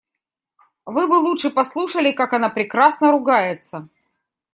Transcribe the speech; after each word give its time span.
Вы 0.87 1.07
бы 1.07 1.13
лучше 1.19 1.51
послушали, 1.51 2.11
как 2.11 2.33
она 2.33 2.49
прекрасно 2.49 3.11
ругается. 3.11 3.83